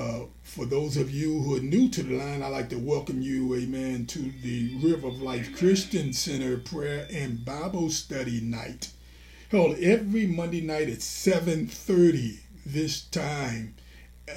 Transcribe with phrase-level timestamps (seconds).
[0.00, 3.20] Uh, for those of you who are new to the line, I'd like to welcome
[3.20, 8.92] you, amen, to the River of Life Christian Center prayer and Bible study night.
[9.50, 13.74] Held every Monday night at 7:30 this time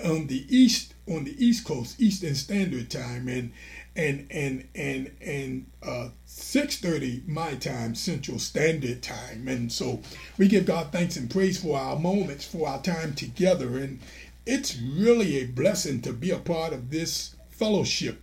[0.04, 3.54] on the east on the East Coast, Eastern Standard Time, and
[3.96, 9.48] and and and and uh, 6:30 my time, Central Standard Time.
[9.48, 10.02] And so
[10.38, 14.02] we give God thanks and praise for our moments, for our time together, and
[14.46, 18.22] it's really a blessing to be a part of this fellowship,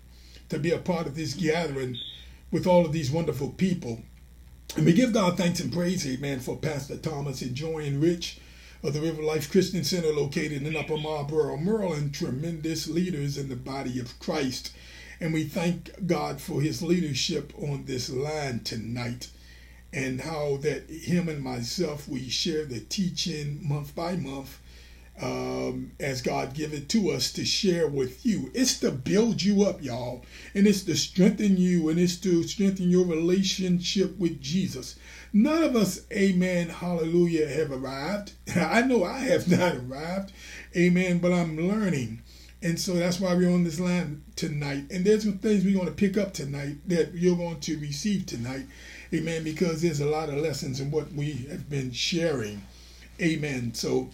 [0.49, 1.97] to be a part of this gathering
[2.51, 4.03] with all of these wonderful people.
[4.77, 8.39] And we give God thanks and praise, amen, for Pastor Thomas and Joy and Rich
[8.83, 13.57] of the River Life Christian Center located in Upper Marlboro, Maryland, tremendous leaders in the
[13.57, 14.73] body of Christ.
[15.21, 19.29] And we thank God for his leadership on this line tonight
[19.93, 24.61] and how that him and myself, we share the teaching month by month
[25.21, 28.51] um, as God give it to us to share with you.
[28.55, 32.91] It's to build you up, y'all, and it's to strengthen you, and it's to strengthen
[32.91, 34.97] your relationship with Jesus.
[35.33, 38.33] None of us, amen, hallelujah, have arrived.
[38.57, 40.33] I know I have not arrived,
[40.77, 42.23] amen, but I'm learning.
[42.63, 44.85] And so that's why we're on this line tonight.
[44.91, 48.27] And there's some things we're going to pick up tonight that you're going to receive
[48.27, 48.67] tonight.
[49.15, 49.45] Amen.
[49.45, 52.61] Because there's a lot of lessons in what we have been sharing.
[53.19, 53.73] Amen.
[53.73, 54.11] So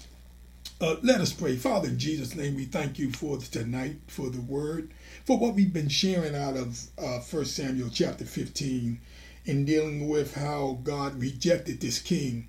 [0.80, 1.56] uh, let us pray.
[1.56, 4.92] Father, in Jesus' name, we thank you for tonight, for the word,
[5.24, 9.00] for what we've been sharing out of uh, 1 Samuel chapter 15
[9.46, 12.48] in dealing with how God rejected this king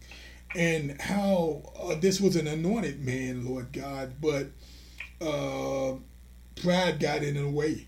[0.56, 4.48] and how uh, this was an anointed man, Lord God, but
[5.22, 5.96] uh,
[6.62, 7.88] pride got in the way.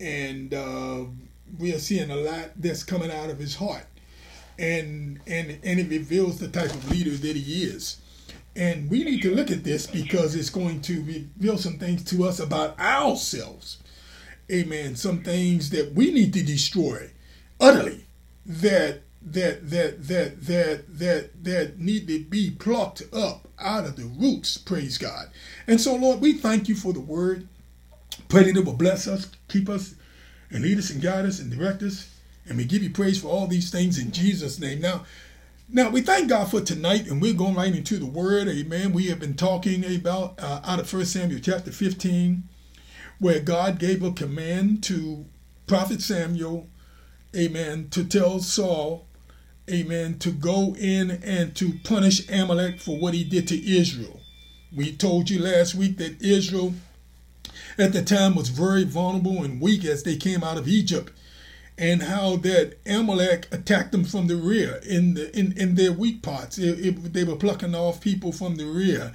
[0.00, 1.04] And uh,
[1.58, 3.86] we are seeing a lot that's coming out of his heart.
[4.58, 7.98] And, and, and it reveals the type of leader that he is.
[8.56, 12.24] And we need to look at this because it's going to reveal some things to
[12.24, 13.78] us about ourselves.
[14.50, 14.96] Amen.
[14.96, 17.10] Some things that we need to destroy
[17.60, 18.06] utterly
[18.46, 24.04] that that that that that that that need to be plucked up out of the
[24.04, 24.56] roots.
[24.56, 25.28] Praise god.
[25.66, 27.48] And so lord we thank you for the word.
[28.28, 29.94] Pray that it will bless us keep us
[30.50, 32.14] and lead us and guide us and direct us.
[32.46, 34.80] And we give you praise for all these things in jesus name.
[34.80, 35.04] Now
[35.68, 38.48] now we thank god for tonight and we're going right into the word.
[38.48, 38.92] Amen.
[38.92, 42.44] We have been talking about uh, out of first samuel chapter 15
[43.18, 45.26] where god gave a command to
[45.66, 46.68] prophet samuel
[47.34, 49.06] amen, to tell Saul,
[49.70, 54.20] amen, to go in and to punish Amalek for what he did to Israel.
[54.74, 56.74] We told you last week that Israel
[57.78, 61.12] at the time was very vulnerable and weak as they came out of Egypt
[61.78, 66.22] and how that Amalek attacked them from the rear in the in, in their weak
[66.22, 66.58] parts.
[66.58, 69.14] It, it, they were plucking off people from the rear.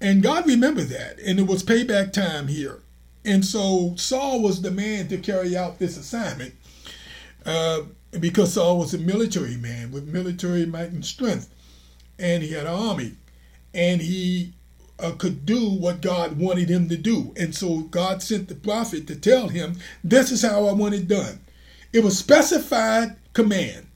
[0.00, 1.18] And God remembered that.
[1.18, 2.80] And it was payback time here.
[3.24, 6.54] And so Saul was the man to carry out this assignment.
[7.44, 7.82] Uh,
[8.18, 11.52] because Saul was a military man with military might and strength,
[12.18, 13.12] and he had an army,
[13.74, 14.54] and he
[14.98, 17.32] uh, could do what God wanted him to do.
[17.36, 21.06] And so God sent the prophet to tell him, This is how I want it
[21.06, 21.40] done.
[21.92, 23.86] It was specified command.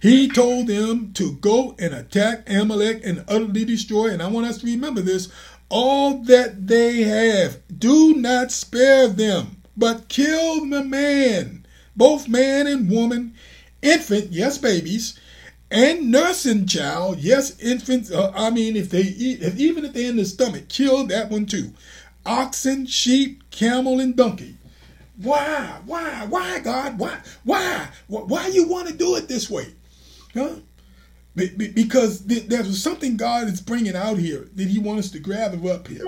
[0.00, 4.58] He told them to go and attack Amalek and utterly destroy, and I want us
[4.58, 5.28] to remember this
[5.68, 7.58] all that they have.
[7.78, 11.60] Do not spare them, but kill the man
[12.00, 13.34] both man and woman,
[13.82, 15.18] infant, yes, babies,
[15.70, 18.10] and nursing child, yes, infants.
[18.10, 21.30] Uh, I mean, if they eat, if, even if they're in the stomach, kill that
[21.30, 21.72] one too.
[22.24, 24.56] Oxen, sheep, camel, and donkey.
[25.22, 25.80] Why?
[25.84, 26.26] Why?
[26.28, 26.98] Why, God?
[26.98, 27.18] Why?
[27.44, 27.88] Why?
[28.06, 29.66] Why you want to do it this way?
[30.34, 30.56] Huh?
[31.34, 36.04] Because there's something God is bringing out here that He wants to gather up here.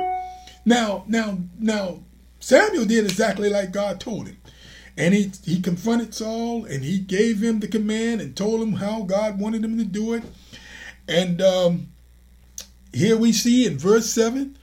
[0.64, 2.00] Now, now, now,
[2.40, 4.36] Samuel did exactly like God told him.
[4.96, 9.02] And he, he confronted Saul and he gave him the command and told him how
[9.02, 10.22] God wanted him to do it.
[11.08, 11.88] And um,
[12.92, 14.56] here we see in verse 7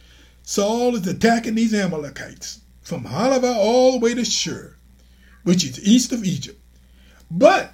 [0.43, 4.75] Saul is attacking these Amalekites from Havilah all the way to Shur,
[5.43, 6.59] which is east of Egypt.
[7.29, 7.73] But,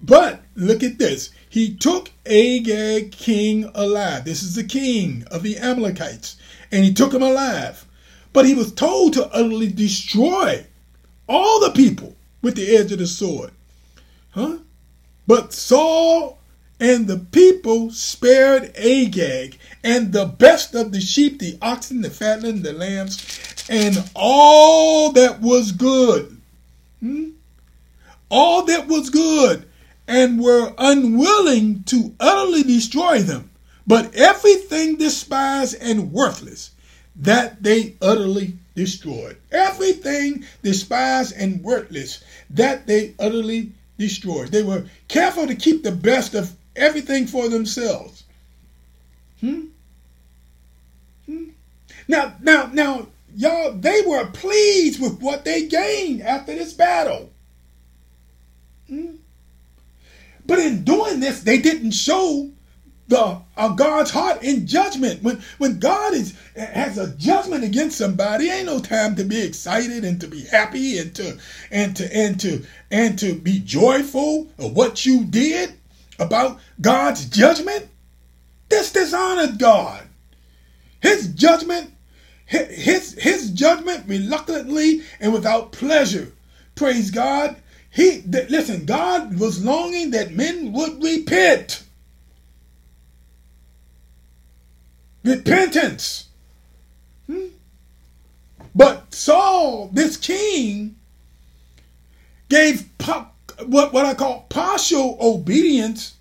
[0.00, 1.30] but look at this.
[1.50, 4.24] He took Agag king alive.
[4.24, 6.36] This is the king of the Amalekites.
[6.70, 7.84] And he took him alive.
[8.32, 10.66] But he was told to utterly destroy
[11.28, 13.50] all the people with the edge of the sword.
[14.30, 14.58] Huh?
[15.26, 16.38] But Saul
[16.80, 22.62] and the people spared Agag and the best of the sheep, the oxen, the fatling,
[22.62, 26.40] the lambs, and all that was good.
[27.00, 27.30] Hmm?
[28.30, 29.68] All that was good,
[30.08, 33.50] and were unwilling to utterly destroy them.
[33.86, 36.70] But everything despised and worthless,
[37.16, 39.36] that they utterly destroyed.
[39.52, 44.48] Everything despised and worthless that they utterly destroyed.
[44.48, 48.24] They were careful to keep the best of everything for themselves.
[49.40, 49.66] Hmm?
[51.26, 51.44] Hmm?
[52.08, 57.32] Now, now, now, y'all, they were pleased with what they gained after this battle.
[58.88, 59.16] Hmm?
[60.46, 62.50] But in doing this, they didn't show
[63.08, 65.22] the uh, God's heart in judgment.
[65.22, 70.04] When when God is has a judgment against somebody, ain't no time to be excited
[70.04, 71.38] and to be happy and to
[71.70, 75.74] and to and to and to be joyful of what you did
[76.18, 77.88] about God's judgment.
[78.68, 80.02] This dishonored God.
[81.00, 81.93] His judgment,
[82.46, 86.32] his his judgment reluctantly and without pleasure.
[86.74, 87.56] Praise God.
[87.90, 91.84] He listen, God was longing that men would repent.
[95.24, 96.28] repentance.
[97.26, 97.46] Hmm?
[98.74, 100.96] But Saul, this king,
[102.48, 102.88] gave
[103.66, 106.14] what, what I call partial obedience,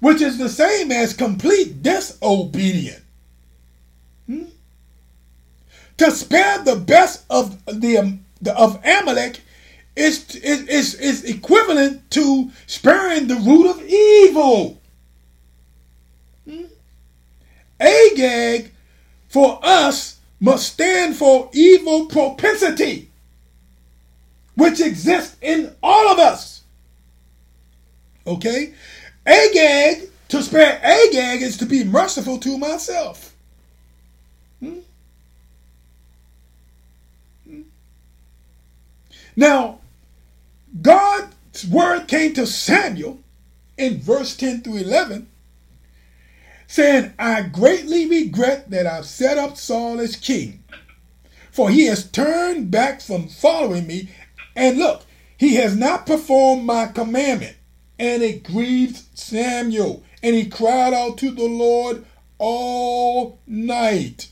[0.00, 3.02] which is the same as complete disobedience.
[5.98, 8.18] To spare the best of the,
[8.56, 9.40] of Amalek
[9.96, 14.80] is, is, is equivalent to sparing the root of evil.
[16.48, 16.64] Hmm?
[17.80, 18.72] Agag
[19.28, 23.10] for us must stand for evil propensity,
[24.54, 26.62] which exists in all of us.
[28.26, 28.72] Okay?
[29.26, 33.34] Agag, to spare Agag is to be merciful to myself.
[34.60, 34.78] Hmm?
[37.44, 37.62] Hmm?
[39.38, 39.78] Now,
[40.82, 43.20] God's word came to Samuel
[43.76, 45.28] in verse 10 through 11
[46.66, 50.64] saying, I greatly regret that I've set up Saul as king,
[51.52, 54.10] for he has turned back from following me,
[54.56, 55.04] and look,
[55.36, 57.56] he has not performed my commandment.
[57.96, 62.04] And it grieved Samuel, and he cried out to the Lord
[62.38, 64.30] all night.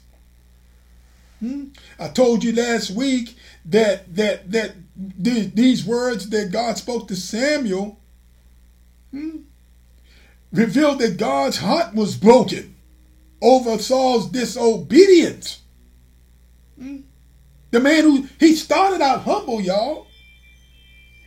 [1.38, 1.67] Hmm?
[1.97, 8.00] I told you last week that that that these words that God spoke to Samuel
[9.10, 9.38] hmm,
[10.52, 12.75] revealed that God's heart was broken
[13.43, 15.60] over Saul's disobedience.
[16.78, 16.98] Hmm?
[17.70, 20.06] The man who he started out humble, y'all,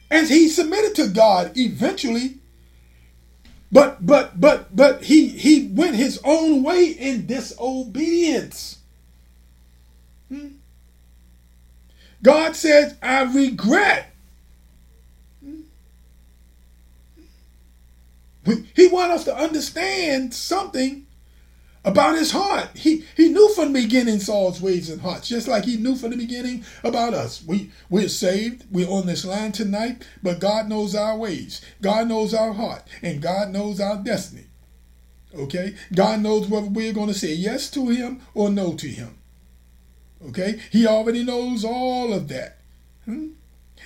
[0.09, 2.37] and he submitted to God eventually.
[3.71, 8.79] But but but but he he went his own way in disobedience.
[10.29, 10.47] Hmm?
[12.21, 14.09] God says, "I regret
[18.79, 21.05] He wanted us to understand something
[21.83, 22.69] about his heart.
[22.75, 26.11] He he knew from the beginning Saul's ways and hearts, just like he knew from
[26.11, 27.43] the beginning about us.
[27.45, 28.65] We we're saved.
[28.71, 31.61] We're on this line tonight, but God knows our ways.
[31.81, 34.45] God knows our heart, and God knows our destiny.
[35.37, 35.75] Okay?
[35.93, 39.18] God knows whether we're going to say yes to him or no to him.
[40.27, 40.59] Okay?
[40.71, 42.57] He already knows all of that.
[43.05, 43.29] Hmm?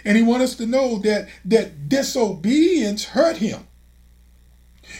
[0.05, 3.67] And he wants us to know that that disobedience hurt him.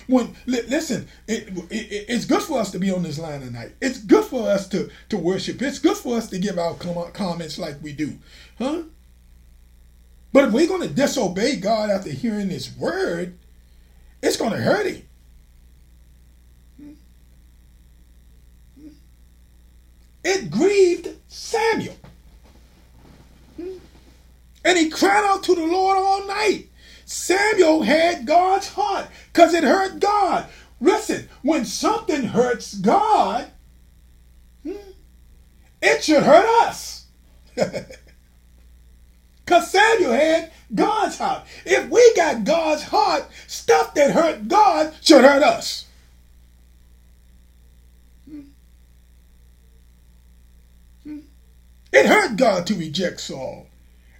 [0.07, 3.73] When listen, it, it, it's good for us to be on this line tonight.
[3.81, 5.61] It's good for us to to worship.
[5.61, 8.17] It's good for us to give our comments like we do,
[8.57, 8.83] huh?
[10.31, 13.37] But if we're going to disobey God after hearing His word,
[14.21, 15.03] it's going to hurt Him.
[20.23, 21.95] It grieved Samuel.
[24.65, 26.69] And he cried out to the Lord all night.
[27.05, 30.47] Samuel had God's heart because it hurt God.
[30.79, 33.47] Listen, when something hurts God,
[34.63, 34.73] hmm,
[35.81, 37.07] it should hurt us.
[39.45, 41.43] Because Samuel had God's heart.
[41.65, 45.85] If we got God's heart, stuff that hurt God should hurt us.
[48.25, 48.39] Hmm.
[51.03, 51.19] Hmm.
[51.93, 53.67] It hurt God to reject Saul.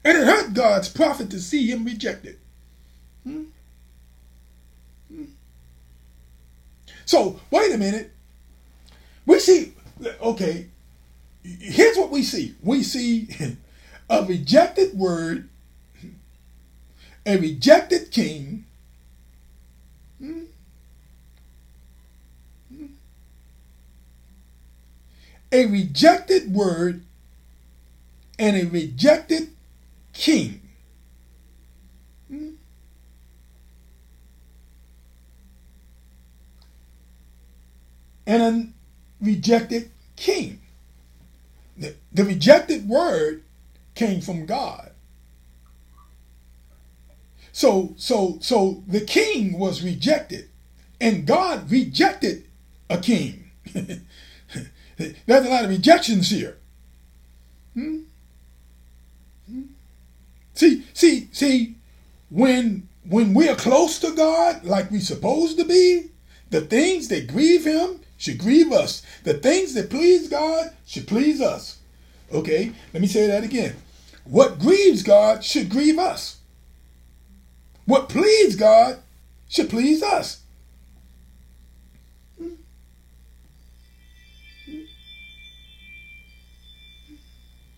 [0.04, 2.38] And it hurt God's prophet to see him rejected.
[3.24, 3.46] Hmm?
[5.12, 5.24] Hmm.
[7.06, 8.12] So, wait a minute.
[9.26, 9.74] We see,
[10.22, 10.68] okay,
[11.44, 13.30] here's what we see we see
[14.10, 15.50] a rejected word,
[17.26, 18.66] a rejected king.
[25.52, 27.06] A rejected word
[28.40, 29.50] and a rejected
[30.14, 30.64] king.
[38.26, 40.62] and a rejected king.
[41.78, 43.44] the, the rejected word
[43.96, 44.92] came from God.
[47.52, 50.50] So so so the king was rejected,
[51.00, 52.48] and God rejected
[52.90, 53.52] a king.
[54.98, 56.58] There's a lot of rejections here.
[57.76, 57.98] Hmm?
[57.98, 58.13] Hmm?
[60.54, 61.76] See, see, see,
[62.30, 66.10] when when we're close to God, like we're supposed to be,
[66.50, 69.02] the things that grieve Him should grieve us.
[69.24, 71.80] The things that please God should please us.
[72.32, 73.76] Okay, let me say that again.
[74.24, 76.38] What grieves God should grieve us.
[77.86, 79.00] What pleases God
[79.50, 80.42] should please us.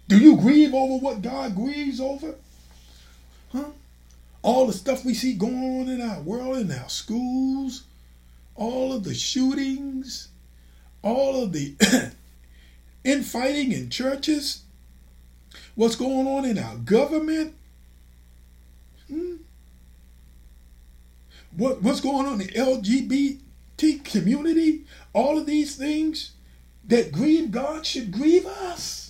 [0.07, 2.35] Do you grieve over what God grieves over?
[3.55, 3.69] Huh?
[4.41, 7.83] All the stuff we see going on in our world, in our schools,
[8.55, 10.27] all of the shootings,
[11.01, 11.75] all of the
[13.03, 14.63] infighting in churches,
[15.75, 17.53] what's going on in our government,
[19.07, 19.35] hmm?
[21.55, 24.83] what, what's going on in the LGBT community,
[25.13, 26.31] all of these things
[26.87, 29.04] that grieve God should grieve us.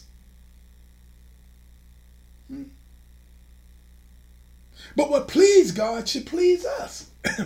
[4.95, 7.09] But what please God should please us.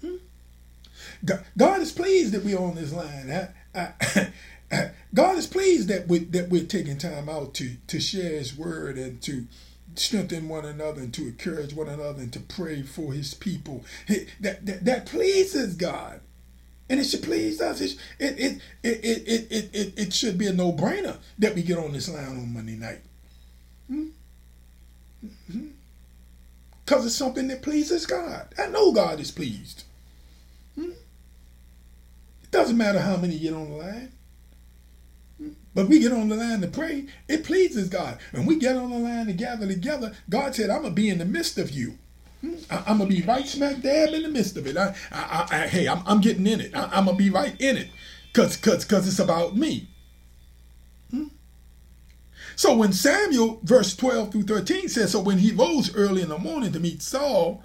[0.00, 0.16] Hmm?
[1.56, 3.48] God is pleased that we're on this line.
[5.14, 8.98] God is pleased that we that we're taking time out to to share His word
[8.98, 9.46] and to
[9.96, 13.84] strengthen one another and to encourage one another and to pray for his people.
[14.40, 16.20] That, that, that pleases God.
[16.88, 17.80] And it should please us.
[17.80, 21.62] It, it, it, it, it, it, it, it should be a no brainer that we
[21.62, 23.00] get on this line on Monday night.
[26.84, 27.06] Because hmm?
[27.06, 28.54] it's something that pleases God.
[28.58, 29.84] I know God is pleased.
[30.74, 30.90] Hmm?
[32.42, 34.12] It doesn't matter how many get on the line.
[35.74, 38.18] But we get on the line to pray, it pleases God.
[38.32, 41.08] And we get on the line to gather together, God said, I'm going to be
[41.08, 41.98] in the midst of you.
[42.40, 42.54] Hmm?
[42.70, 44.76] I, am going to be right smack dab in the midst of it.
[44.76, 46.76] I, I, I, hey, I'm, I'm getting in it.
[46.76, 47.88] I, am going to be right in it
[48.32, 49.88] because cause, cause it's about me.
[52.56, 56.38] So when Samuel, verse 12 through 13 says, So when he rose early in the
[56.38, 57.64] morning to meet Saul,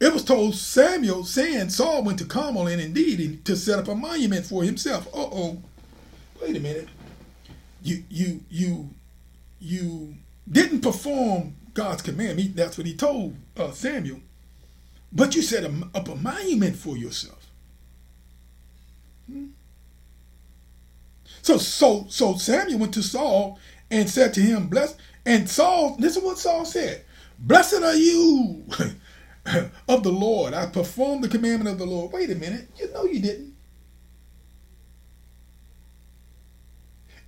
[0.00, 3.94] it was told Samuel, saying Saul went to Carmel and indeed to set up a
[3.94, 5.06] monument for himself.
[5.08, 5.62] Uh oh.
[6.40, 6.88] Wait a minute
[7.82, 8.90] you you you
[9.60, 10.14] you
[10.50, 12.38] didn't perform God's command.
[12.38, 14.20] He, that's what he told uh, Samuel.
[15.12, 17.50] But you set up a monument for yourself.
[19.30, 19.46] Hmm?
[21.42, 23.58] So so so Samuel went to Saul
[23.90, 27.04] and said to him, "Bless." And Saul, this is what Saul said:
[27.38, 28.64] "Blessed are you."
[29.88, 30.54] of the Lord.
[30.54, 32.12] I performed the commandment of the Lord.
[32.12, 32.68] Wait a minute.
[32.78, 33.54] You know you didn't.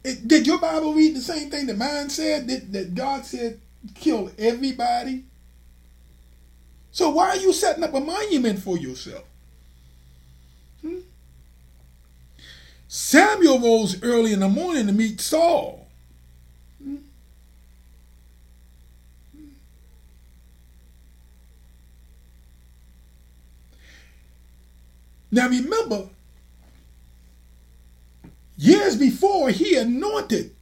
[0.03, 2.49] It, did your Bible read the same thing that mine said?
[2.49, 3.61] That, that God said
[3.95, 5.25] kill everybody?
[6.93, 9.25] So why are you setting up a monument for yourself?
[10.81, 11.01] Hmm?
[12.89, 15.80] Samuel rose early in the morning to meet Saul.
[25.31, 26.09] Now remember,
[28.59, 30.55] Years before, he anointed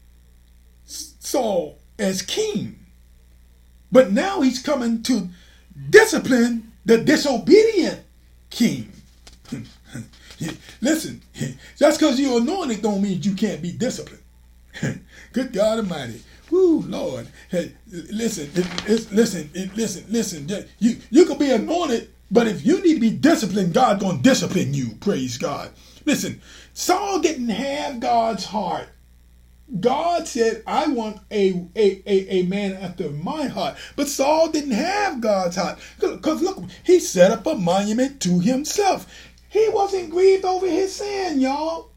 [0.85, 2.79] Saul as king.
[3.93, 5.29] But now he's coming to
[5.91, 8.03] discipline the disobedient
[8.51, 8.93] king.
[10.81, 11.23] Listen,
[11.79, 14.23] just because you're anointed don't mean you can't be disciplined.
[15.33, 16.23] Good God Almighty.
[16.51, 17.29] Woo, Lord.
[17.51, 18.51] Hey, listen,
[19.11, 20.67] listen, listen, listen.
[20.79, 24.75] You you can be anointed, but if you need to be disciplined, God's gonna discipline
[24.75, 24.95] you.
[25.01, 25.71] Praise God.
[26.05, 26.41] Listen,
[26.75, 28.89] Saul didn't have God's heart.
[29.81, 33.77] God said, I want a, a, a, a, man after my heart.
[33.97, 35.79] But Saul didn't have God's heart.
[36.01, 39.07] Because look, he set up a monument to himself.
[39.51, 41.91] He wasn't grieved over his sin, y'all.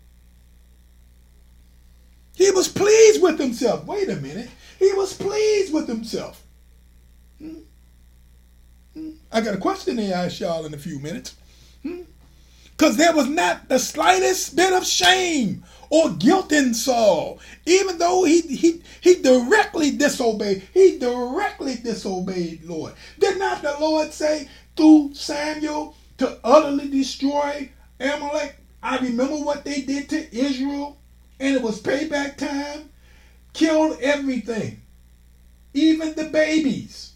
[2.36, 3.86] He was pleased with himself.
[3.86, 4.50] Wait a minute.
[4.80, 6.44] He was pleased with himself.
[9.32, 9.38] Hmm?
[9.38, 9.38] Hmm?
[9.38, 11.36] I got a question to ask y'all in a few minutes.
[11.84, 12.02] Hmm?
[12.82, 18.24] because there was not the slightest bit of shame or guilt in Saul, even though
[18.24, 20.64] he he he directly disobeyed.
[20.74, 22.94] He directly disobeyed Lord.
[23.20, 27.70] Did not the Lord say through Samuel to utterly destroy
[28.00, 28.58] Amalek?
[28.82, 30.98] I remember what they did to Israel,
[31.40, 32.90] and it was payback time.
[33.54, 34.82] Killed everything,
[35.76, 37.11] even the babies.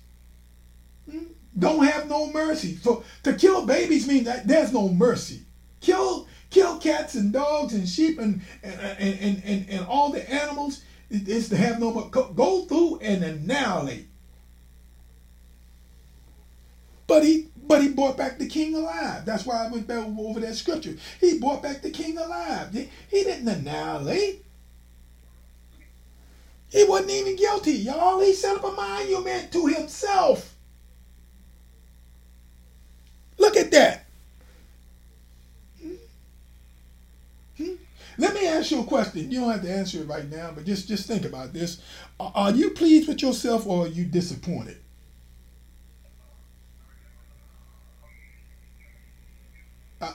[1.57, 2.75] Don't have no mercy.
[2.77, 5.41] So to kill babies means that there's no mercy.
[5.79, 10.29] Kill, kill cats and dogs and sheep and and and, and, and, and all the
[10.29, 14.07] animals is to have no more go through and annihilate.
[17.07, 19.25] But he but he brought back the king alive.
[19.25, 20.95] That's why I went back over that scripture.
[21.19, 22.73] He brought back the king alive.
[22.73, 24.43] He, he didn't annihilate.
[26.69, 28.19] He wasn't even guilty, y'all.
[28.19, 30.54] He set up a monument to himself.
[33.45, 34.05] Look at that.
[35.79, 35.93] Hmm?
[37.57, 37.73] Hmm?
[38.17, 39.29] Let me ask you a question.
[39.29, 41.79] You don't have to answer it right now, but just, just think about this.
[42.19, 44.77] Are you pleased with yourself or are you disappointed?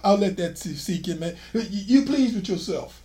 [0.02, 1.37] I'll let that seek in, man.
[1.54, 3.00] You pleased with yourself?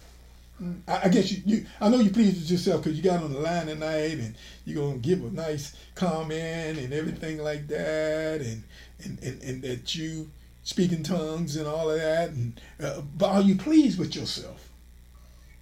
[0.88, 3.40] I guess you, you I know you're pleased with yourself because you got on the
[3.40, 8.64] line tonight and you're gonna give a nice comment and everything like that and
[9.04, 10.32] and, and, and that you
[10.64, 14.70] speak in tongues and all of that and uh, but are you pleased with yourself?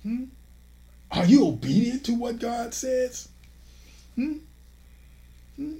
[0.03, 0.25] Hmm?
[1.11, 3.29] Are you obedient to what God says?
[4.15, 4.37] Hmm?
[5.55, 5.77] Hmm?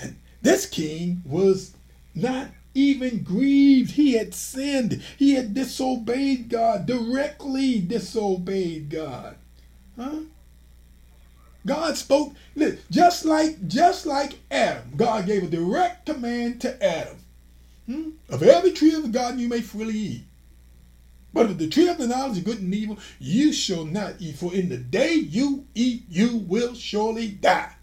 [0.00, 1.74] And this king was
[2.14, 3.92] not even grieved.
[3.92, 5.02] He had sinned.
[5.16, 9.36] He had disobeyed God, directly disobeyed God.
[9.96, 10.20] Huh?
[11.64, 12.34] God spoke
[12.90, 14.92] just like just like Adam.
[14.96, 17.16] God gave a direct command to Adam.
[17.86, 18.10] Hmm?
[18.28, 20.24] Of every tree of the garden you may freely eat.
[21.32, 24.36] But of the tree of the knowledge of good and evil you shall not eat,
[24.36, 27.74] for in the day you eat you will surely die.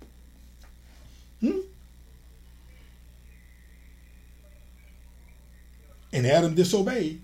[1.40, 1.60] Hmm?
[6.12, 7.22] And Adam disobeyed.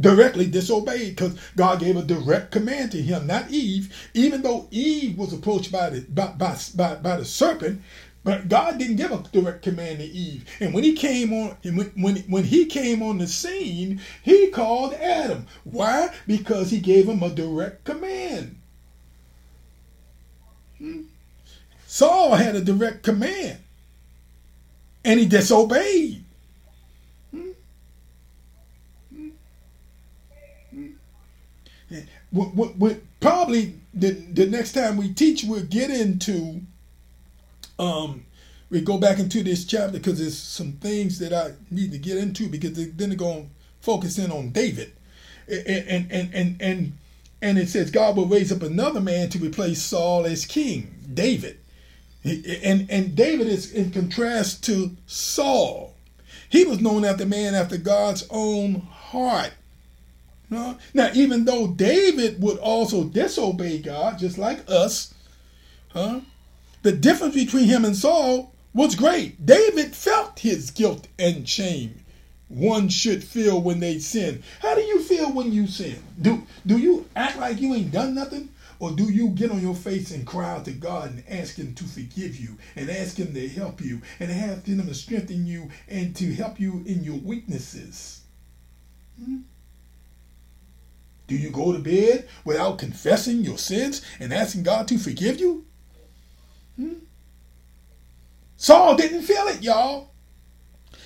[0.00, 3.92] Directly disobeyed because God gave a direct command to him, not Eve.
[4.14, 7.82] Even though Eve was approached by the by, by, by, by the serpent,
[8.28, 10.44] but God didn't give a direct command to Eve.
[10.60, 14.92] And when he came on, when, when, when he came on the scene, he called
[14.94, 15.46] Adam.
[15.64, 16.10] Why?
[16.26, 18.56] Because he gave him a direct command.
[20.76, 21.02] Hmm?
[21.86, 23.58] Saul had a direct command.
[25.04, 26.22] And he disobeyed.
[32.30, 36.60] What, what, what probably the, the next time we teach, we'll get into,
[37.78, 38.24] um,
[38.70, 42.18] we go back into this chapter because there's some things that I need to get
[42.18, 44.92] into because then they're going to focus in on David.
[45.48, 46.92] And, and, and, and,
[47.40, 51.58] and it says God will raise up another man to replace Saul as king, David.
[52.24, 55.94] And, and David is in contrast to Saul.
[56.50, 59.52] He was known as the man after God's own heart.
[60.50, 60.78] No.
[60.94, 65.12] Now, even though David would also disobey God, just like us,
[65.88, 66.20] huh?
[66.82, 69.44] The difference between him and Saul was great.
[69.44, 72.04] David felt his guilt and shame.
[72.48, 74.42] One should feel when they sin.
[74.60, 76.02] How do you feel when you sin?
[76.20, 78.48] Do do you act like you ain't done nothing?
[78.80, 81.74] Or do you get on your face and cry out to God and ask Him
[81.74, 85.70] to forgive you and ask Him to help you and ask Him to strengthen you
[85.88, 88.22] and to help you in your weaknesses?
[89.22, 89.38] Hmm?
[91.28, 95.66] Do you go to bed without confessing your sins and asking God to forgive you?
[96.76, 96.94] Hmm?
[98.56, 100.10] Saul didn't feel it, y'all.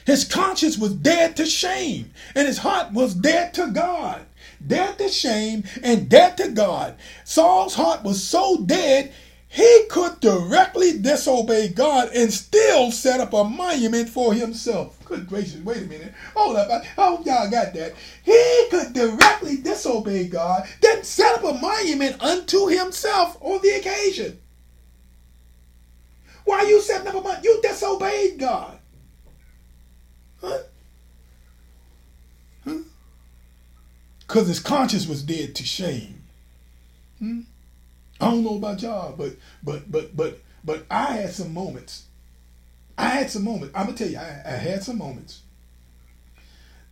[0.06, 4.22] His conscience was dead to shame, and his heart was dead to God.
[4.64, 6.96] Dead to shame and dead to God.
[7.24, 9.12] Saul's heart was so dead,
[9.48, 14.98] he could directly disobey God and still set up a monument for himself.
[15.12, 16.14] Good gracious, wait a minute.
[16.34, 16.70] Hold up.
[16.70, 17.92] I hope y'all got that.
[18.22, 24.40] He could directly disobey God, then set up a monument unto himself on the occasion.
[26.46, 27.44] Why you setting up a monument?
[27.44, 28.78] You disobeyed God.
[30.40, 30.58] Huh?
[32.64, 32.78] Huh?
[34.20, 36.22] Because his conscience was dead to shame.
[37.18, 37.40] Hmm?
[38.18, 42.06] I don't know about y'all, but but but but but I had some moments.
[42.98, 43.74] I had some moments.
[43.74, 45.42] I'm gonna tell you, I, I had some moments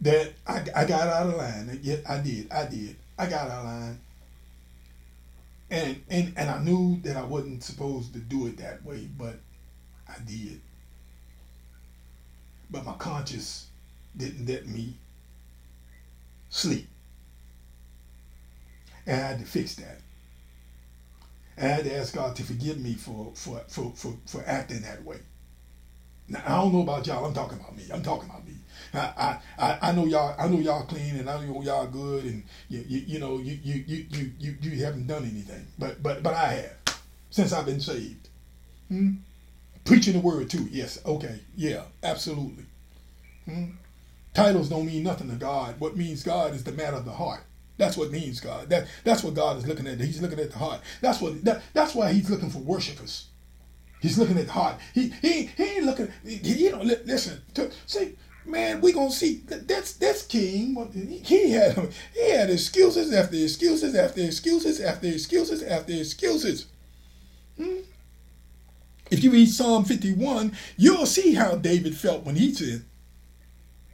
[0.01, 1.79] that I, I got out of line.
[1.83, 2.51] Yeah, I did.
[2.51, 2.97] I did.
[3.19, 4.01] I got out of line.
[5.71, 9.39] And and and I knew that I wasn't supposed to do it that way, but
[10.09, 10.61] I did.
[12.71, 13.67] But my conscience
[14.17, 14.97] didn't let me
[16.49, 16.89] sleep.
[19.07, 20.01] And I had to fix that.
[21.59, 25.05] I had to ask God to forgive me for, for, for, for, for acting that
[25.05, 25.19] way.
[26.31, 27.25] Now, I don't know about y'all.
[27.25, 27.85] I'm talking about me.
[27.93, 28.55] I'm talking about me.
[28.95, 30.35] I, I, I know y'all.
[30.39, 33.59] I know y'all clean, and I know y'all good, and you, you, you know you,
[33.63, 37.81] you, you, you, you haven't done anything, but but but I have since I've been
[37.81, 38.29] saved.
[38.89, 39.15] Hmm?
[39.85, 40.69] Preaching the word too.
[40.71, 41.01] Yes.
[41.05, 41.41] Okay.
[41.57, 41.85] Yeah.
[42.03, 42.65] Absolutely.
[43.45, 43.71] Hmm?
[44.35, 45.81] Titles don't mean nothing to God.
[45.81, 47.43] What means God is the matter of the heart.
[47.77, 48.69] That's what means God.
[48.71, 50.01] That that's what God is looking at.
[50.01, 50.81] He's looking at the heart.
[51.01, 53.27] That's what that, that's why he's looking for worshipers.
[54.01, 54.77] He's looking at the heart.
[54.95, 56.09] He he he ain't looking.
[56.25, 57.41] He, you know, listen.
[57.55, 59.43] To, see, man, we gonna see.
[59.47, 61.23] That's that's King.
[61.25, 61.77] He had
[62.15, 66.67] he had excuses after excuses after excuses after excuses after excuses.
[67.57, 67.77] Hmm?
[69.11, 72.85] If you read Psalm 51, you'll see how David felt when he said,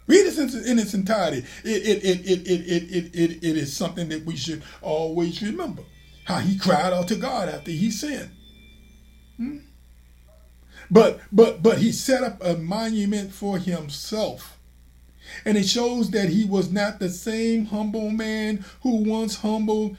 [0.07, 1.45] Read it in its entirety.
[1.65, 5.83] It, it, it, it, it, it, it, it is something that we should always remember.
[6.27, 8.31] How he cried out to God after he sinned.
[9.37, 9.59] Hmm?
[10.91, 14.59] But but but he set up a monument for himself.
[15.45, 19.97] And it shows that he was not the same humble man who once humbled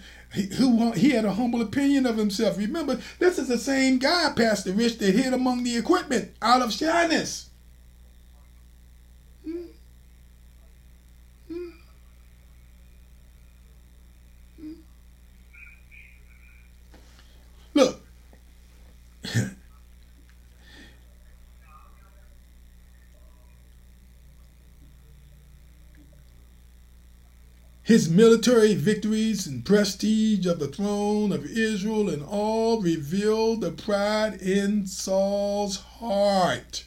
[0.58, 2.58] who he had a humble opinion of himself.
[2.58, 6.74] Remember, this is the same guy, Pastor Rich, that hid among the equipment out of
[6.74, 7.50] shyness.
[17.74, 18.02] Look.
[27.88, 34.42] His military victories and prestige of the throne of Israel and all revealed the pride
[34.42, 36.84] in Saul's heart.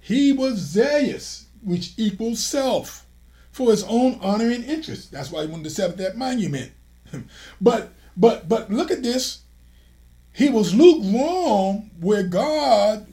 [0.00, 3.04] He was zealous, which equals self,
[3.52, 5.12] for his own honor and interest.
[5.12, 6.72] That's why he wanted to set up that monument.
[7.60, 9.40] but but but look at this.
[10.32, 13.06] He was lukewarm where God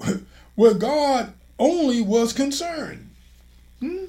[0.56, 3.10] where God only was concerned.
[3.78, 4.06] Hmm?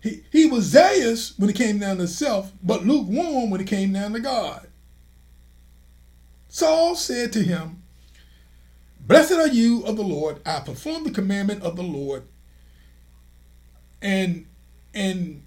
[0.00, 3.92] He, he was zealous when it came down to self, but lukewarm when it came
[3.92, 4.66] down to God.
[6.48, 7.82] Saul said to him,
[9.06, 10.40] Blessed are you of the Lord.
[10.46, 12.24] I perform the commandment of the Lord.
[14.02, 14.46] And
[14.94, 15.42] and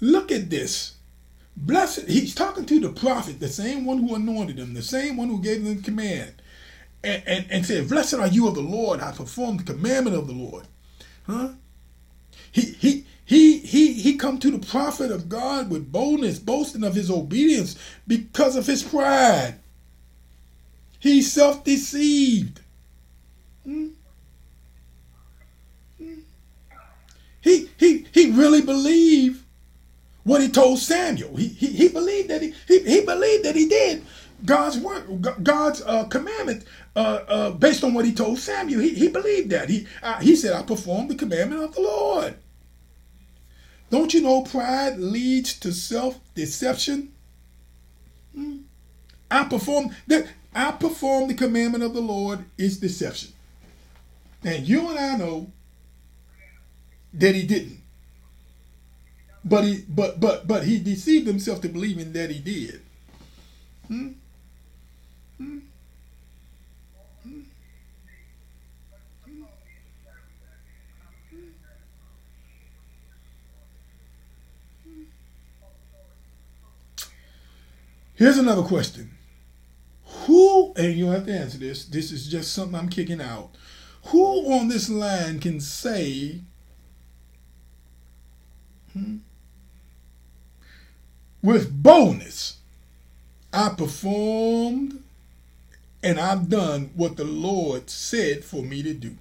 [0.00, 0.94] Look at this.
[1.56, 5.28] Blessed, he's talking to the prophet, the same one who anointed him, the same one
[5.28, 6.34] who gave him the command,
[7.02, 10.26] and, and, and said, Blessed are you of the Lord, I perform the commandment of
[10.26, 10.66] the Lord.
[11.26, 11.50] Huh?
[12.56, 16.94] He he he he he come to the prophet of God with boldness, boasting of
[16.94, 19.56] his obedience because of his pride.
[20.98, 22.60] He's self-deceived.
[23.62, 23.88] Hmm?
[25.98, 26.20] Hmm?
[27.42, 29.44] He he he really believed
[30.24, 31.36] what he told Samuel.
[31.36, 34.02] He, he, he believed that he, he, he believed that he did
[34.46, 35.04] God's word,
[35.42, 36.64] God's uh, commandment,
[36.96, 38.80] uh, uh, based on what he told Samuel.
[38.80, 39.68] He, he believed that.
[39.68, 42.34] He, uh, he said, I performed the commandment of the Lord.
[43.90, 47.12] Don't you know pride leads to self-deception?
[48.34, 48.56] Hmm?
[49.30, 53.32] I perform that I perform the commandment of the Lord is deception.
[54.44, 55.50] And you and I know
[57.14, 57.80] that he didn't.
[59.44, 62.80] But he but but but he deceived himself to believing that he did.
[63.86, 64.08] Hmm?
[65.38, 65.58] Hmm?
[78.16, 79.10] Here's another question.
[80.26, 83.50] Who, and you have to answer this, this is just something I'm kicking out.
[84.06, 86.40] Who on this line can say,
[88.92, 89.18] hmm,
[91.42, 92.58] with boldness.
[93.52, 95.02] I performed
[96.02, 99.16] and I've done what the Lord said for me to do.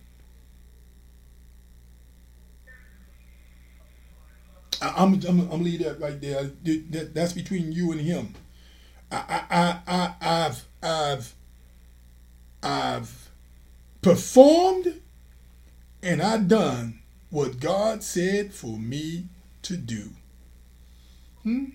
[4.81, 6.51] I, am I'm, I'm, I'm leave that right there.
[6.63, 8.34] That, that's between you and him.
[9.12, 11.34] I, I, I, I've, I've,
[12.63, 13.30] I've
[14.02, 15.02] performed
[16.02, 19.26] and I've done what God said for me
[19.63, 20.12] to do.
[21.44, 21.65] Hmm?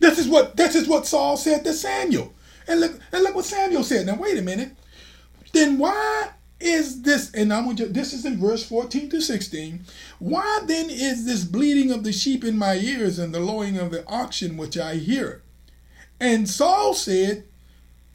[0.00, 2.34] This is what this is what Saul said to Samuel.
[2.68, 4.06] And look and look what Samuel said.
[4.06, 4.72] Now wait a minute.
[5.52, 9.84] Then why is this and I'm going to this is in verse 14 to 16.
[10.18, 13.90] Why then is this bleating of the sheep in my ears and the lowing of
[13.90, 15.42] the oxen which I hear?
[16.20, 17.44] And Saul said,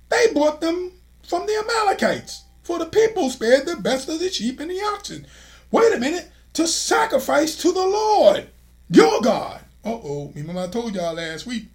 [0.10, 0.92] They bought them
[1.24, 5.28] from the Amalekites, for the people spared the best of the sheep and the oxen.
[5.72, 8.48] Wait a minute, to sacrifice to the Lord,
[8.90, 9.62] your God.
[9.84, 11.66] Uh oh, remember I told y'all last week,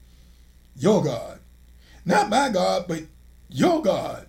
[0.77, 1.41] your God.
[2.05, 3.03] Not my God, but
[3.49, 4.27] your God.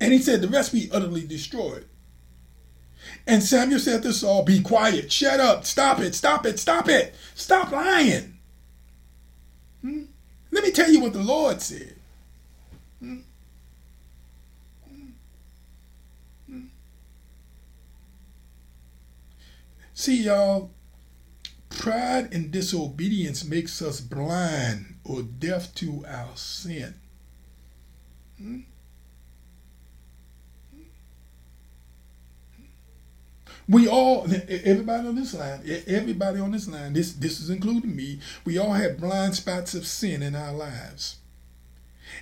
[0.00, 1.86] And he said, the rest be utterly destroyed.
[3.26, 7.14] And Samuel said to Saul, Be quiet, shut up, stop it, stop it, stop it,
[7.34, 8.37] stop lying.
[10.58, 11.94] Let me tell you what the Lord said.
[19.94, 20.72] See, y'all,
[21.68, 26.94] pride and disobedience makes us blind or deaf to our sin.
[28.36, 28.62] Hmm?
[33.68, 38.20] We all, everybody on this line, everybody on this line, this this is including me.
[38.46, 41.16] We all have blind spots of sin in our lives,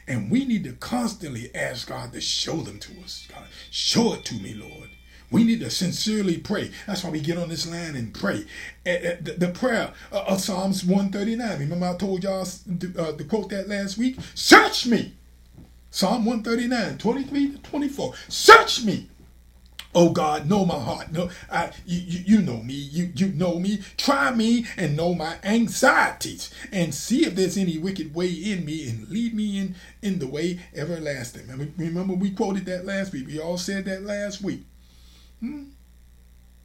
[0.08, 3.28] and we need to constantly ask God to show them to us.
[3.32, 4.90] God, show it to me, Lord.
[5.30, 6.70] We need to sincerely pray.
[6.86, 8.44] That's why we get on this line and pray.
[8.84, 11.58] The prayer of Psalms 139.
[11.60, 14.18] Remember, I told y'all uh, to quote that last week?
[14.34, 15.14] Search me.
[15.90, 18.14] Psalm 139, 23 to 24.
[18.28, 19.08] Search me
[19.98, 21.10] Oh God, know my heart.
[21.10, 22.74] No, I, you, you know me.
[22.74, 23.78] You, you know me.
[23.96, 28.86] Try me and know my anxieties and see if there's any wicked way in me
[28.90, 31.72] and lead me in, in the way everlasting.
[31.78, 33.26] Remember, we quoted that last week.
[33.26, 34.64] We all said that last week.
[35.40, 35.64] Hmm?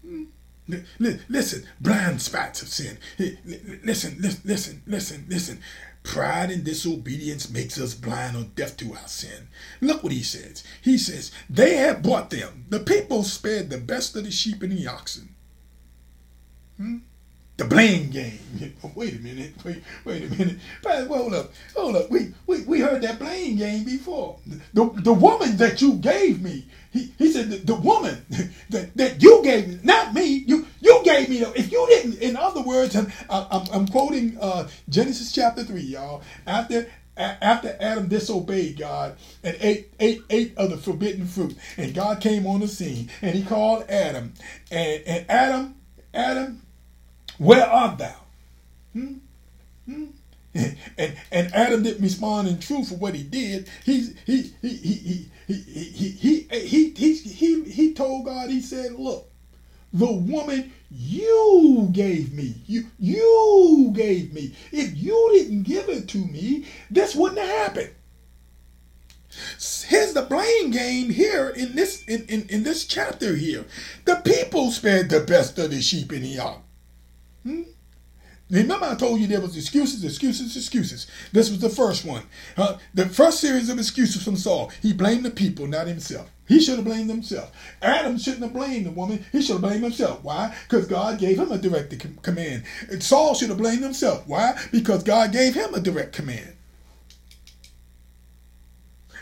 [0.05, 0.23] Hmm?
[1.29, 2.97] Listen, blind spots of sin.
[3.17, 5.59] Listen, listen, listen, listen, listen.
[6.03, 9.47] Pride and disobedience makes us blind or deaf to our sin.
[9.81, 10.63] Look what he says.
[10.81, 12.65] He says, They have bought them.
[12.69, 15.35] The people spared the best of the sheep and the oxen.
[16.77, 16.97] Hmm?
[17.57, 18.39] The blame game.
[18.83, 19.53] Oh, wait a minute.
[19.63, 20.57] Wait, wait a minute.
[20.83, 21.51] hold up.
[21.75, 22.09] Hold up.
[22.09, 24.39] We, we, we heard that blame game before.
[24.73, 28.25] The, the woman that you gave me, he, he said, the, the woman
[28.69, 32.19] that, that you gave me, not me, you you gave me, the, if you didn't,
[32.21, 36.21] in other words, I'm, I'm, I'm quoting uh, Genesis chapter 3, y'all.
[36.45, 42.21] After after Adam disobeyed God and ate, ate, ate of the forbidden fruit, and God
[42.21, 44.33] came on the scene and he called Adam,
[44.71, 45.75] and, and Adam,
[46.13, 46.61] Adam,
[47.37, 48.15] where art thou?
[48.93, 49.13] Hmm?
[49.85, 50.05] Hmm?
[50.97, 53.69] And, and Adam didn't respond in truth for what he did.
[53.85, 58.93] He he he he he he he he he he, he, told God, he said,
[58.93, 59.29] look,
[59.93, 62.55] the woman you gave me.
[62.65, 64.53] You you gave me.
[64.71, 67.91] If you didn't give it to me, this wouldn't have happened.
[69.87, 73.65] Here's the blame game here in this in, in, in this chapter here.
[74.05, 76.59] The people spared the best of the sheep in the ark.
[77.43, 77.61] Hmm?
[78.51, 81.07] Remember, I told you there was excuses, excuses, excuses.
[81.31, 82.23] This was the first one.
[82.57, 84.71] Uh, the first series of excuses from Saul.
[84.81, 86.29] He blamed the people, not himself.
[86.49, 87.53] He should have blamed himself.
[87.81, 89.23] Adam shouldn't have blamed the woman.
[89.31, 90.21] He should have blamed himself.
[90.21, 90.53] Why?
[90.67, 92.65] Because God gave him a direct command.
[92.89, 94.27] And Saul should have blamed himself.
[94.27, 94.59] Why?
[94.69, 96.53] Because God gave him a direct command.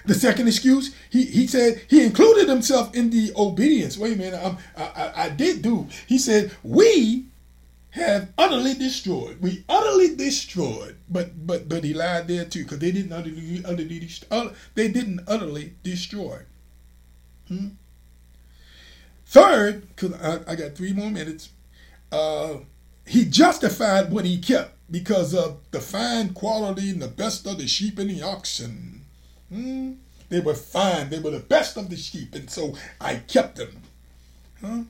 [0.07, 3.95] The second excuse, he, he said he included himself in the obedience.
[3.95, 5.87] Wait a minute, I, I, I did do.
[6.07, 7.25] He said, we
[7.91, 9.37] have utterly destroyed.
[9.41, 10.97] We utterly destroyed.
[11.09, 15.21] But but but he lied there too, because they didn't utterly, utterly uh, they didn't
[15.27, 16.43] utterly destroy.
[17.47, 17.69] Hmm?
[19.25, 21.49] Third, because I, I, got three more minutes,
[22.11, 22.55] uh,
[23.05, 27.67] he justified what he kept because of the fine quality and the best of the
[27.67, 29.05] sheep and the oxen.
[29.51, 29.93] Hmm?
[30.29, 31.09] They were fine.
[31.09, 33.81] They were the best of the sheep, and so I kept them.
[34.61, 34.81] Huh?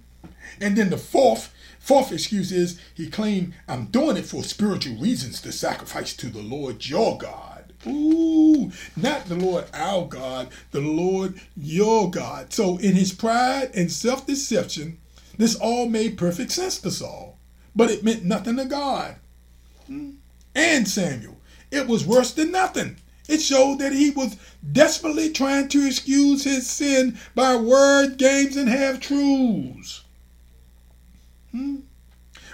[0.59, 5.41] And then the fourth, Fourth excuse is he claimed, I'm doing it for spiritual reasons
[5.41, 7.73] to sacrifice to the Lord your God.
[7.87, 12.53] Ooh, not the Lord our God, the Lord your God.
[12.53, 14.99] So in his pride and self deception,
[15.37, 17.39] this all made perfect sense to Saul,
[17.75, 19.15] but it meant nothing to God.
[19.87, 20.11] Hmm?
[20.53, 21.37] And Samuel.
[21.71, 22.97] It was worse than nothing.
[23.29, 24.35] It showed that he was
[24.69, 30.03] desperately trying to excuse his sin by word games and half truths.
[31.51, 31.77] Hmm?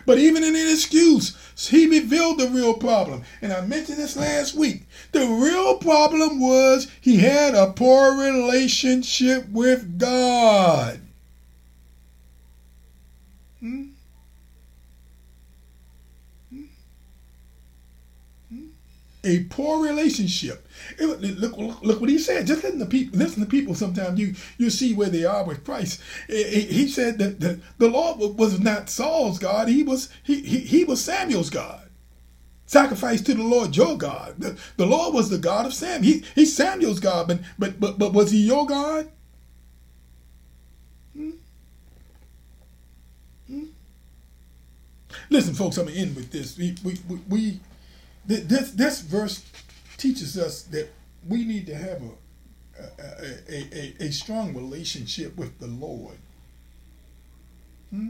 [0.05, 1.36] But even in an excuse,
[1.69, 3.23] he revealed the real problem.
[3.41, 4.84] And I mentioned this last week.
[5.12, 10.99] The real problem was he had a poor relationship with God.
[13.60, 13.86] Hmm?
[19.26, 20.68] A poor relationship.
[21.00, 21.06] It,
[21.40, 22.46] look, look, look, what he said.
[22.46, 23.18] Just listen to people.
[23.18, 23.74] Listen to people.
[23.76, 26.02] Sometimes you you see where they are with Christ.
[26.28, 29.68] He said that the, the Lord was not Saul's God.
[29.68, 31.90] He was he, he, he was Samuel's God.
[32.68, 34.36] Sacrifice to the Lord your God.
[34.38, 36.04] The, the Lord was the God of Sam.
[36.04, 39.10] He he's Samuel's God, but but but but was he your God?
[41.14, 41.32] Hmm?
[43.48, 43.64] Hmm?
[45.30, 45.78] Listen, folks.
[45.78, 46.58] I'm gonna end with this.
[46.58, 47.20] We we we.
[47.28, 47.60] we
[48.28, 49.46] this this verse
[49.98, 50.92] teaches us that
[51.28, 52.10] we need to have a
[53.00, 56.18] a, a, a, strong relationship with the Lord.
[57.90, 58.10] Hmm?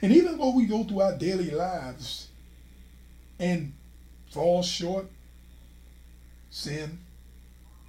[0.00, 2.28] And even though we go through our daily lives
[3.38, 3.72] and
[4.30, 5.06] fall short,
[6.50, 6.98] sin,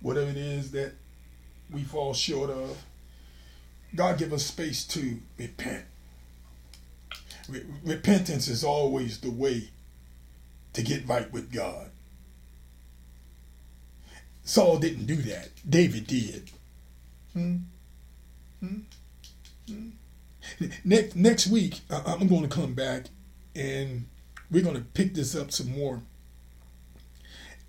[0.01, 0.93] whatever it is that
[1.71, 2.77] we fall short of,
[3.95, 5.85] God give us space to repent.
[7.47, 9.69] Re- repentance is always the way
[10.73, 11.89] to get right with God.
[14.43, 15.49] Saul didn't do that.
[15.67, 16.51] David did.
[17.33, 17.57] Hmm?
[18.59, 18.79] Hmm?
[19.67, 19.89] Hmm?
[20.83, 23.05] Next next week, I'm going to come back
[23.55, 24.05] and
[24.51, 26.01] we're going to pick this up some more.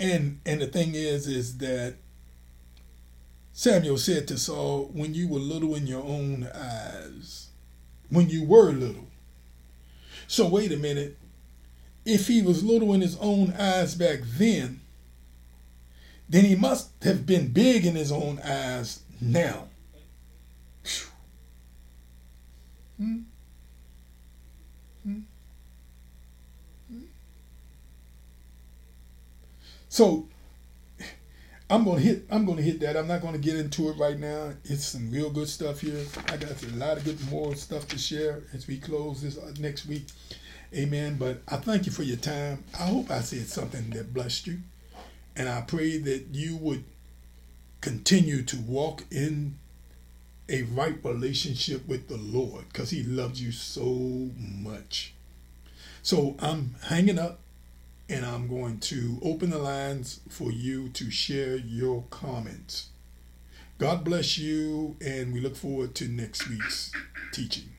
[0.01, 1.95] And and the thing is, is that
[3.53, 7.49] Samuel said to Saul, "When you were little in your own eyes,
[8.11, 9.07] when you were little."
[10.27, 11.17] So wait a minute.
[12.05, 14.81] If he was little in his own eyes back then,
[16.29, 19.69] then he must have been big in his own eyes now.
[29.89, 30.27] So
[31.71, 32.97] I'm gonna hit I'm gonna hit that.
[32.97, 34.53] I'm not gonna get into it right now.
[34.65, 36.05] It's some real good stuff here.
[36.29, 39.53] I got a lot of good more stuff to share as we close this uh,
[39.61, 40.07] next week.
[40.75, 41.17] Amen.
[41.19, 42.65] But I thank you for your time.
[42.79, 44.59] I hope I said something that blessed you.
[45.37, 46.85] And I pray that you would
[47.81, 49.59] continue to walk in
[50.49, 55.15] a right relationship with the Lord because He loves you so much.
[56.03, 57.41] So I'm hanging up
[58.09, 62.89] and I'm going to open the lines for you to share your comments.
[63.79, 66.93] God bless you, and we look forward to next week's
[67.33, 67.71] teaching.